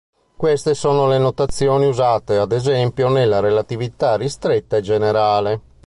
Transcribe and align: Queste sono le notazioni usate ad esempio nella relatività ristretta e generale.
Queste 0.35 0.73
sono 0.73 1.07
le 1.07 1.19
notazioni 1.19 1.85
usate 1.85 2.35
ad 2.37 2.53
esempio 2.53 3.07
nella 3.07 3.39
relatività 3.39 4.15
ristretta 4.15 4.77
e 4.77 4.81
generale. 4.81 5.61